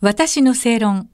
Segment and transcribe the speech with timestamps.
[0.00, 1.10] 私の正論。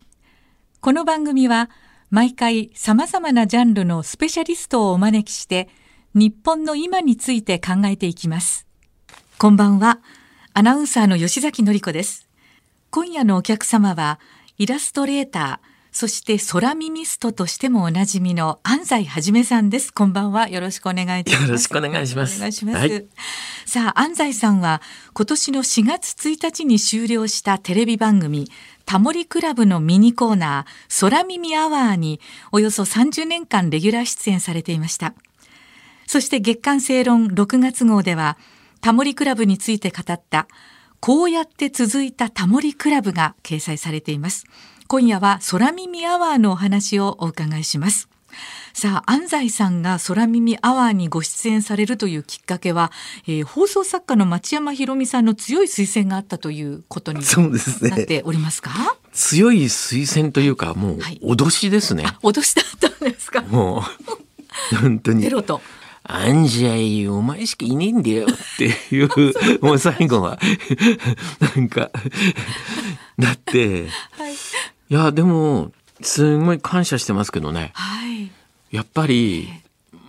[0.83, 1.71] この番組は
[2.11, 5.71] 毎回様々なジャンルのスペシャリストをお招きして
[6.13, 8.67] 日本の今について考えていきます。
[9.39, 10.01] こんばんは。
[10.53, 12.29] アナウンサーの吉崎のり子です。
[12.91, 14.21] 今夜のお客様は
[14.59, 19.95] イラストレーター、そして空耳ストとしてもおなじみの安西はじめさんです。
[19.95, 20.49] こんばんは。
[20.49, 21.47] よろしくお願いいたします。
[21.47, 22.79] よろしくお願いしますお願いします。
[22.79, 23.07] はい
[23.65, 24.83] さあ、安西さんは
[25.15, 28.51] 今年の4月1日に終了したテレビ番組
[28.87, 32.21] タモリクラブのミニコーナー空耳アワーに
[32.53, 35.15] およそ30年間レギュラー出演されていました。
[36.07, 38.37] そして月刊正論6月号では
[38.81, 40.47] タモリクラブについて語った
[41.01, 44.45] こうやって続いたタモリクラブが掲載されています。
[44.87, 48.09] 今夜は空耳アワーのお話をお伺いします。
[48.73, 52.91] さあ、安西さんが空耳アワーにご出演されるというきっかけは、
[53.27, 57.21] えー放送作家の町山ひろみさんの強い推薦があったということに。
[57.83, 58.71] なっておりますか？
[59.13, 62.05] 強い推薦というか、もうはい脅しですね。
[62.07, 63.43] あ、脅しだったんですか？
[63.43, 63.85] も
[64.73, 65.23] う、本当に。
[65.23, 65.61] テロと。
[66.07, 69.09] アンジャイ、お前しかいねえんだよっていう、
[69.65, 70.39] もう最後は、
[71.57, 71.91] なんか、
[73.19, 74.35] だって、はい。
[74.35, 74.37] い
[74.91, 77.71] や、でも、すごい感謝してますけどね。
[77.73, 78.31] はい。
[78.75, 79.49] やっぱり、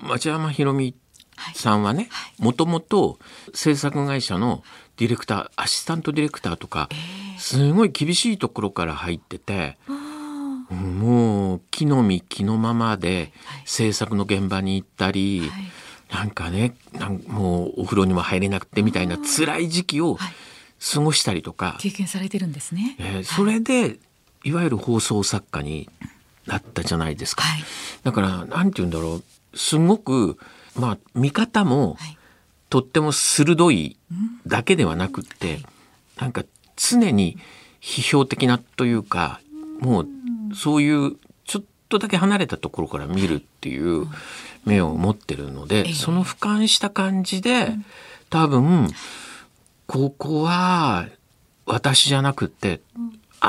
[0.01, 0.95] 町山ひろみ
[1.53, 3.19] さんはね、もともと
[3.53, 4.63] 制作会社の
[4.97, 6.89] ディレクター、アシスタントディレクターとか、
[7.37, 9.77] すごい厳しいところから入ってて、
[10.71, 13.31] もう木の実木のままで
[13.65, 15.51] 制作の現場に行ったり、はい。
[16.11, 20.33] なんかねなんもうお風呂にも入れなくてみたいな辛い時期をはい。
[20.93, 22.95] 過ごしたりとか、経験されてるんですね。
[22.97, 23.99] えーそれで
[24.43, 25.87] いわゆる放送作家に
[26.47, 27.43] なったじゃないですか。
[27.43, 27.63] はい。
[28.03, 29.21] だからなんて言うんだろ
[29.53, 29.57] う。
[29.57, 30.37] すごく
[30.75, 32.17] まあ見方もはい。
[32.67, 33.95] とっても鋭い
[34.47, 35.59] だけではなくって、
[36.17, 36.43] なんか
[36.75, 37.37] 常に
[37.79, 39.39] 批評的なというか
[39.79, 40.07] もう
[40.55, 41.15] そういう
[41.45, 44.07] ちょっとだけ離れたところから見るっていう
[44.65, 45.93] 目を持ってるので、ええ。
[45.93, 47.69] その俯瞰した感じで、
[48.29, 48.89] 多分
[49.87, 51.07] ここは
[51.65, 52.81] 私じゃなくって、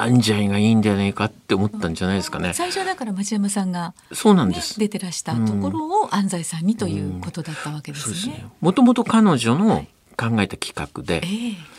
[0.03, 2.53] アンジャイがいいんじゃないかって思ったんじゃないですかね。
[2.55, 4.79] 最初はだから町山さんが、そうなんです。
[4.79, 8.15] 出てらしたところを安西さんにということだったわけですね。
[8.15, 8.47] そうですね。
[8.61, 9.87] もともと彼女の
[10.17, 11.77] 考えた企画で、ええ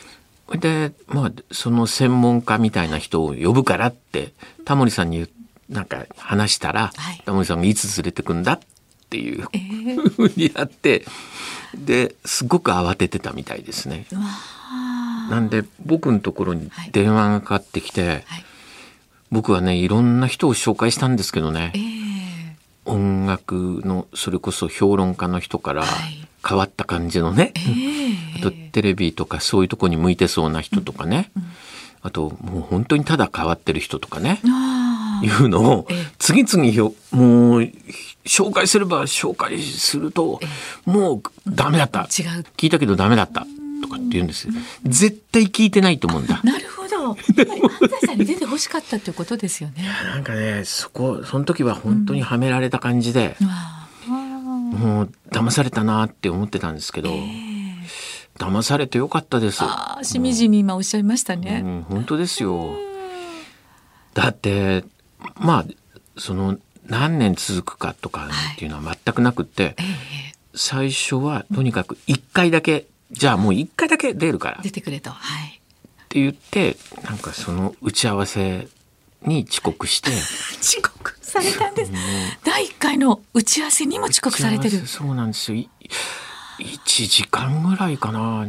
[0.58, 4.32] でまあその専門家みたいな人を呼ぶからって
[4.64, 5.28] タモリさんに
[5.68, 8.60] なんか話したら、はいタモリさんがいつ連れてくんだっ
[9.10, 11.06] ていうええ ふうにやって
[11.76, 14.06] ですごく慌ててたみたいですね。
[14.12, 14.22] うわ
[14.72, 14.87] あ
[15.30, 18.24] なんで僕のところに電話がかかってきて、はい。
[19.30, 21.72] 僕はねいろんな人を紹介したんですけどね。
[21.76, 21.82] ええ。
[22.86, 26.28] 音楽のそれこそ評論家の人からはい。
[26.48, 28.40] 変わった感じのね、ええ。
[28.40, 31.32] あとテレビとかそういうとこに向いてそうな人とかね、
[32.02, 34.40] あともう本当にただ変わってる人とかね、
[35.24, 36.08] いうのをええ。
[36.20, 37.72] 次々もう
[38.26, 40.40] 紹介すれば紹介すると
[40.86, 42.02] もうダメだった。
[42.02, 42.46] 違う。
[42.56, 43.46] 聞いたけどダメだった
[43.82, 47.12] とかって言うんですよ絶対聞いてないと思うんだなるほど。
[47.12, 47.18] 安
[48.02, 49.84] 西さんに出てほしかったということですよね。
[50.06, 57.10] なんかねそこその時は本当にはめられた感じで、うわあもう騙されたなって思ってたんですけど、
[58.38, 59.64] 騙されてよかったです
[60.04, 61.62] しみじみ今おっしゃいましたね。
[61.64, 62.76] うん、本当ですよ。
[64.14, 64.84] だって
[65.36, 65.66] まあ
[66.18, 70.28] その何年続くかとかっていうのは全くなくって、ええ
[70.60, 75.12] 最初はとにかく1回だけじゃあもう1回だけ出るからっ出てくれと。
[75.12, 75.62] はい。
[76.10, 78.68] て言ってなんかその打ち合わせ
[79.24, 80.12] に遅刻して
[80.62, 81.92] 遅刻されたんです。
[82.44, 84.86] 第一回の打ち合わせにも遅刻されてる。
[84.88, 85.70] そうなんですよい
[86.60, 88.48] 1時間ぐらいかな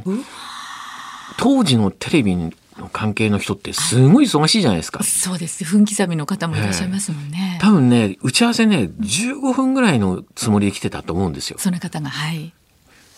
[1.37, 2.53] 当時のテレビの
[2.93, 5.03] 関係の人ってすごい忙しいじゃないですか。
[5.03, 5.65] そうです。
[5.65, 7.59] 分刻みの方もいらっしゃいますもんね。
[7.61, 11.59] 多分ね打ち合わせね15分ぐらいのつもりで来てたと思うんですよ。
[11.59, 12.53] その方がはい。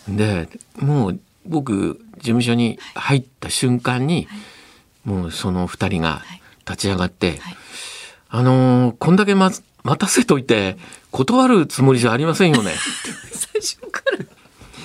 [0.07, 4.27] でもう僕事務所に入った瞬間に、
[5.03, 6.21] もうその2人が
[6.67, 7.57] 立ち上がって「はい。
[8.33, 10.77] あのーこんだけ待待たせといて
[11.11, 12.73] 断るつもりじゃありませんよね」
[13.33, 14.25] 最初から。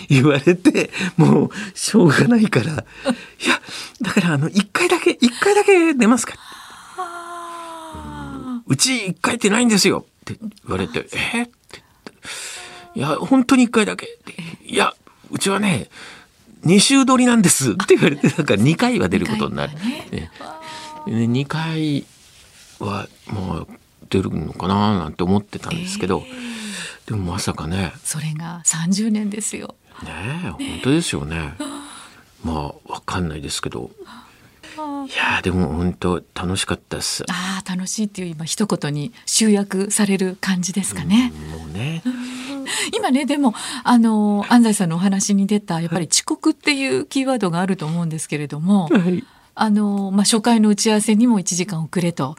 [0.09, 2.73] 言われてもうしょうがないから
[3.45, 3.61] 「いや
[4.01, 6.35] だからあの1回だけ1回だけ出ますか?」
[6.97, 10.07] あうち1回ってないんですよ。
[10.21, 11.83] って言われて、えって言っ
[12.95, 12.99] て。
[12.99, 14.19] いや、本当に1回だけ。
[14.65, 14.93] いや、
[15.31, 15.89] うちはね、
[16.65, 17.73] 2週撮りなんです。
[17.73, 19.75] って言われて、なんか2回は出ることになる。
[19.75, 20.09] ね。
[20.11, 20.31] ね
[21.07, 22.05] 2回
[22.79, 23.77] は、まあ、
[24.09, 26.23] 出るのかななんて思ってたんですけど、
[27.07, 29.75] でもまさかね、それが30年ですよ。
[30.03, 30.11] ね
[30.47, 31.55] え、本当ですよね。
[32.45, 33.91] まあ、わかんないですけど、
[35.07, 37.25] いやーでも本当楽しかったです。
[37.31, 41.33] ああ楽しいっていう今一言に集約される感じですかね。
[41.59, 42.03] もうね。
[42.97, 43.55] 今ねでも
[43.85, 49.25] あの安西さんのお話に出たやっぱり遅刻っていうキーワードがあると思うんですけれども、はい。
[49.55, 52.37] あのまあ初回の打ち合わせにも1時間遅れと。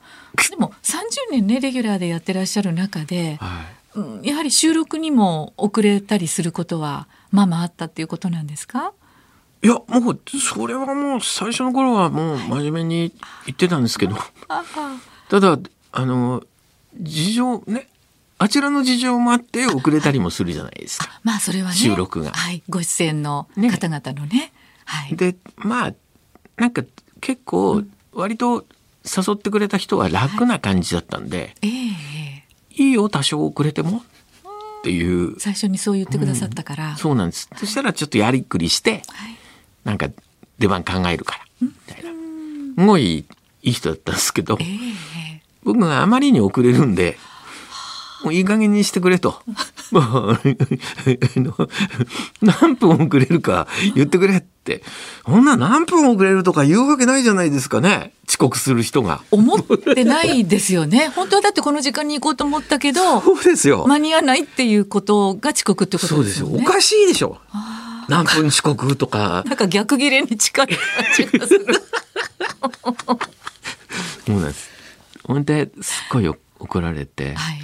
[0.49, 3.61] でも30年ねレギュラーでやってらっしゃる中で、は
[3.95, 3.99] い。
[3.99, 8.91] うんやはり収録にも遅れたりすることはまあまああったっていうことなんですか？
[9.67, 13.11] いやもうそれはもう最初の頃はもう真面目に
[13.47, 14.15] 言ってたんですけど、
[14.47, 14.63] あ
[15.27, 15.59] ただ
[15.91, 16.41] あの
[16.97, 17.89] 事情ね
[18.37, 21.19] あちらの事情もあって遅れたりもするじゃないですか。
[21.21, 22.31] まあそれはね収録が。
[22.31, 23.69] はいご出演のね。
[23.69, 24.53] 方々のね。
[24.85, 25.17] はい。
[25.17, 25.93] でまあ
[26.55, 26.83] なんか
[27.19, 28.63] 結構割と
[29.03, 31.71] 誘ってくれた人は楽な感じだったんで、ええ
[32.71, 34.01] えいいよ多少遅れてもっ
[34.83, 35.33] ていう。
[35.35, 37.49] え最初にそう言ってくださったから、そうなんです。
[37.57, 39.37] そしたらちょっとやりくりしてはい
[39.87, 40.09] なんか
[40.59, 44.57] 出番考えるからみたいなすごいいい人だったんですけど
[45.63, 47.17] 僕があまりに遅れるんで
[48.23, 49.41] もういい加減にしてくれと。
[52.41, 54.81] 何分遅れるか言ってくれって。
[55.23, 58.13] そんな何分遅れるとか言うわけないじゃないですかね。
[58.27, 59.21] 遅刻する人が。
[59.29, 61.11] 思ってないですよね。
[61.15, 63.85] 本当はだってこの時間に行こうと思ったけど、そうですよ。
[63.87, 66.63] 間に合わないっていうことが遅刻ってこそうですよね。
[66.65, 67.37] おかしいでしょ。
[68.07, 69.44] 何分遅刻とか。
[69.45, 70.77] なんか逆切れに近い感
[71.15, 71.65] じがする。
[74.25, 74.69] そうなんです。
[75.24, 77.33] ほんですっごい怒られて。
[77.36, 77.59] はい。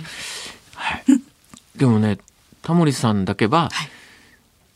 [0.75, 1.03] はい、
[1.77, 2.17] でもね
[2.61, 3.89] タモリさんだけは、はい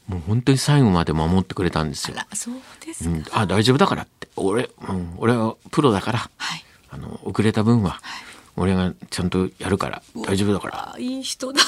[0.07, 2.15] もう本当に最後まで守ってくれたんですよ。
[2.17, 2.55] あら、そう
[2.85, 3.09] ですか。
[3.09, 6.63] うん、あ大丈夫だからって俺、うん、俺はプロだからはい。
[6.89, 7.99] あの遅れた分は
[8.55, 11.59] 俺がちゃんとやるから大丈夫だからあ、いい人だ。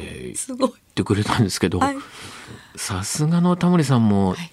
[0.00, 0.72] って言っすごい。
[0.94, 1.96] てくれたんですけどはい。
[2.76, 4.50] さすがのタモリさんもはい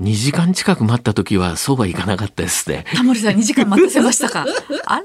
[0.00, 2.86] 2時間近く待った時はそうはいかなかったですね。
[2.94, 4.46] タモリさん2時間待たせましたか？
[4.86, 5.02] あ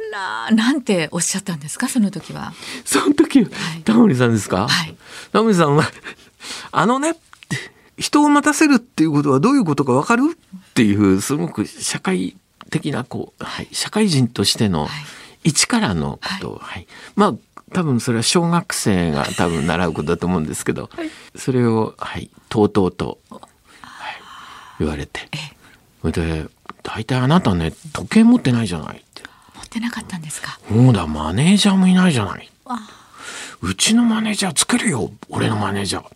[0.49, 2.53] ら、なんておっしゃったんですか、その時は。
[2.85, 3.49] その時、はい
[3.83, 4.95] タモリさんですか、はい
[5.33, 5.83] タモリさんは、
[6.71, 7.17] あのね、
[7.97, 10.37] 人を待たせるっていうことはどういうことかわかる？
[10.37, 12.37] っていう、すごく社会
[12.69, 14.91] 的な、こう、はい、社会人としてのはい
[15.43, 16.87] 一からのことを、はい。
[17.17, 17.33] まあ、
[17.73, 20.89] 多分それは小学生が多分習うことだと思うんですけど、
[21.35, 23.41] それを、はい、とうとうと、はい、
[24.79, 25.21] 言われて。
[26.01, 26.45] それで、
[26.83, 29.23] 大体あなたね、時計持ってないじゃないって。
[29.55, 30.59] 持ってなかったんですか？
[30.69, 32.49] そうだ、マネージャーもいないじゃない。
[32.65, 32.87] あ
[33.61, 36.05] うちのマネージャー作るよ俺のマネージャー。
[36.05, 36.11] って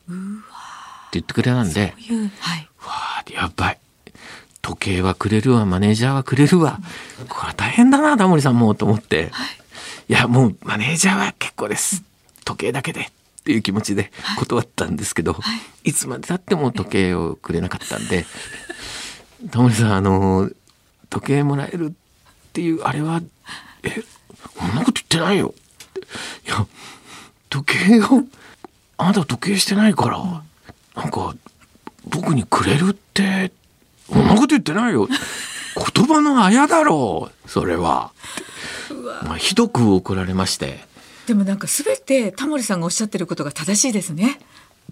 [1.14, 2.70] 言ってくれたんで、こういう、はい。
[2.86, 3.80] わあ、やばい。
[4.62, 6.80] 時計はくれるわ、マネージャーはくれるわ。
[7.28, 9.32] これは大変だな、タモリさんも、と思って。
[9.32, 9.69] い
[10.14, 12.04] や、もうマネージャーは結構です。
[12.44, 13.02] 時計だけで。
[13.02, 15.36] っていう気持ちで断ったんですけど、
[15.84, 18.26] いつまでたっても時計をくれなかったんで、
[19.52, 20.50] タモリさん、あの、
[21.10, 21.92] 時計もらえるっ
[22.54, 23.22] ていう、あれは、
[23.84, 24.04] え、
[24.58, 25.56] そんなこと言ってないよ。
[26.46, 26.68] いや、
[27.50, 28.24] 時計を、
[28.98, 31.34] あなた時計してないから、なんか、
[32.06, 33.52] 僕にくれるって、
[34.12, 35.08] そんなこと言ってないよ。
[35.08, 38.12] 言葉のあやだろう、それは。
[39.24, 40.80] まあ、ひどく怒られまして。
[41.28, 44.40] でもなんかすべてタモリさんがおっしゃってることが正しいですね。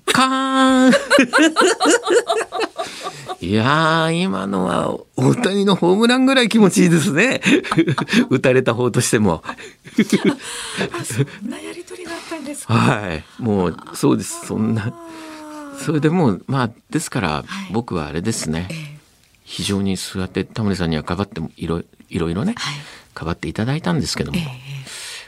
[0.06, 0.94] カーン
[3.42, 7.42] いやー、今のは大谷のホームランぐらい気持ちいいですね。
[8.30, 9.44] 打たれた方としても。
[9.46, 9.56] あ、
[11.04, 12.74] そんなやりとりがあったんですか。
[12.74, 13.24] はい。
[13.40, 14.46] もう、そうです。
[14.46, 14.94] そんな。
[15.84, 18.68] それでもう、まあ、ですからはい、僕はあれですね。
[18.70, 18.98] ええ
[19.48, 22.76] 非常にそうやってタモリさんにはかばってもいろいろいろね、はい
[23.18, 24.46] かばっていただいたんですけども、ええ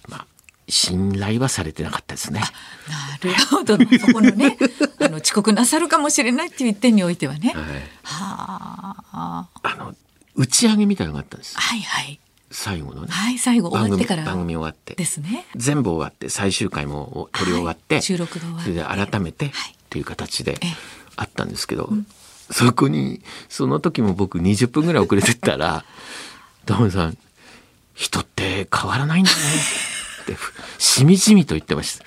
[0.07, 0.25] まあ
[0.67, 2.41] 信頼はされてなかったですね。
[2.87, 3.75] なるほど。
[3.75, 4.55] そこのね、
[5.01, 7.53] あの遅刻なさるかもしれないっていう一点においてはね。
[7.55, 7.63] はい、
[8.03, 9.47] はあ。
[9.63, 9.95] あの
[10.35, 11.57] 打ち上げみたいなのがあったんです。
[11.57, 12.19] はいはい。
[12.51, 14.25] 最後のね、はい、最後終番組わってから。
[14.25, 15.45] 番組終わってですね。
[15.55, 20.75] 全部終わって最終回も撮り終わって、はい収録が終わってそれで改めてっはいていう形でええ
[21.15, 21.91] あったんですけど、
[22.51, 25.83] そこにその時も僕20分ぐらい遅れてったら
[26.65, 27.17] 「タモリさん
[27.99, 29.37] 人って変わらないんだね」
[30.23, 30.37] って
[30.77, 32.05] しみじみと言ってました。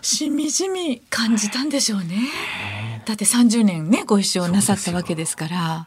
[0.00, 3.02] しみじみ感じたんでしょうね。
[3.04, 5.86] だって30年ね、ご一緒なさったわけですから。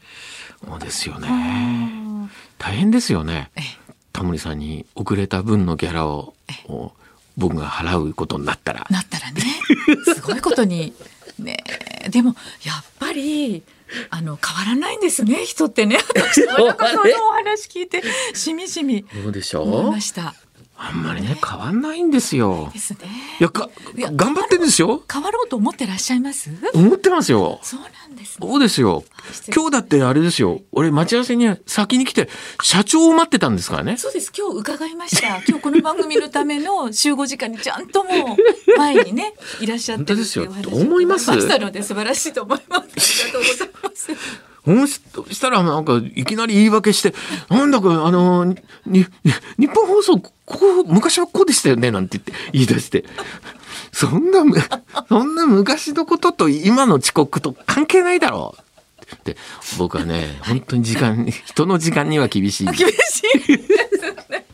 [0.63, 2.29] そうですよね。
[2.57, 3.93] 大変ですよねええ。
[4.13, 6.33] タモリさんに遅れた分のギャラを
[6.67, 6.93] を
[7.35, 8.87] 僕が払うことになったら。
[8.89, 9.41] なったらね、
[10.05, 10.93] すごいことに。
[11.39, 11.57] ね
[12.05, 13.63] え、でも、やっぱり。
[14.09, 20.33] あの変わらないんですね人ってね 私もなんかそのお話聞いてしみじみそうでしょました
[20.77, 22.69] あんまりね変わんないんですよ。
[22.73, 22.99] ですね。
[23.39, 25.01] いやか頑張ってんですよ。
[25.09, 26.49] 変わろうと思ってらっしゃいます？
[26.73, 27.61] 思ってますよ。
[27.63, 29.03] そうなんです、ね、そうですよ。
[29.53, 30.61] 今日だってあれですよ。
[30.71, 32.29] 俺待ち合わせに先に来て
[32.61, 33.97] 社長を待ってたんですからね。
[33.97, 34.31] そうです。
[34.37, 35.27] 今日伺いました。
[35.27, 40.45] 今日この番組のための集合時間にちゃんともう前にねいらっしゃってるですよ。
[40.45, 41.25] どう思います？
[41.25, 43.25] したので素晴らしいと思います。
[43.25, 44.11] ありがとうございます。
[45.13, 47.13] そしたらなんかいきなり言い訳して、
[47.49, 49.05] なんだかあの、に、
[49.59, 53.05] 日本放送、ここ、昔はこうでしたよねなんて言って言い出して。
[53.95, 54.43] そんな、
[55.07, 58.53] そんな昔のことと今の遅刻と関係ないだろ
[59.09, 59.37] うって
[59.77, 62.65] 僕はね、本当に時間、人の時間には厳しい。
[62.65, 62.83] 厳し
[63.47, 63.63] いで
[63.95, 64.45] すね。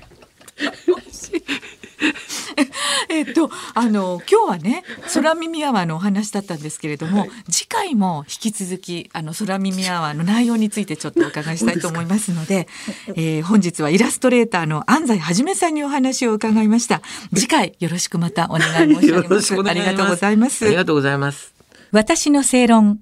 [3.12, 12.68] えっとあの今日はね空耳アワーのお話だったんですけれども、はい、次回も引き続きあの空耳アワーの内容についてちょっとお伺いしたいと思いますので
[13.16, 17.02] えー、本日はイラストレーターの安西はじめさんにお話を伺いました。
[17.34, 19.54] 次回よろしくまたお願い申し上げ ます。
[19.54, 20.66] ありがとうございます。
[20.66, 21.54] ありがとうございます。
[21.92, 23.00] 私の正論。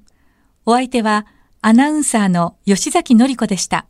[0.65, 1.25] お相手は
[1.61, 3.85] アナウンサーの吉崎紀子でした